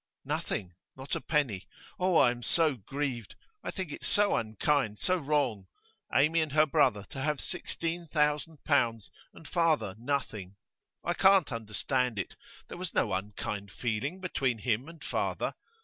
[0.25, 0.73] 'Nothing.
[0.97, 1.67] Not a penny.
[1.99, 3.35] Oh I am so grieved!
[3.63, 5.67] I think it so unkind, so wrong.
[6.11, 10.55] Amy and her brother to have sixteen thousand pounds and father nothing!
[11.03, 12.35] I can't understand it.
[12.67, 15.53] There was no unkind feeling between him and father.